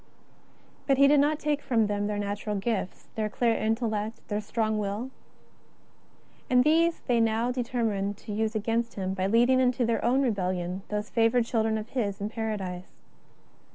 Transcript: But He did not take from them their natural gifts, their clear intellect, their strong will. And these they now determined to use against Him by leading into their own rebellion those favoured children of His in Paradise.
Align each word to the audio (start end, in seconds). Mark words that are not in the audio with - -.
But 0.87 0.97
He 0.97 1.07
did 1.07 1.19
not 1.19 1.37
take 1.37 1.61
from 1.61 1.85
them 1.85 2.07
their 2.07 2.17
natural 2.17 2.55
gifts, 2.55 3.07
their 3.13 3.29
clear 3.29 3.53
intellect, 3.53 4.27
their 4.29 4.41
strong 4.41 4.79
will. 4.79 5.11
And 6.49 6.63
these 6.63 7.01
they 7.01 7.19
now 7.19 7.51
determined 7.51 8.17
to 8.17 8.31
use 8.33 8.55
against 8.55 8.95
Him 8.95 9.13
by 9.13 9.27
leading 9.27 9.59
into 9.59 9.85
their 9.85 10.03
own 10.03 10.23
rebellion 10.23 10.81
those 10.89 11.11
favoured 11.11 11.45
children 11.45 11.77
of 11.77 11.89
His 11.89 12.19
in 12.19 12.29
Paradise. 12.29 12.93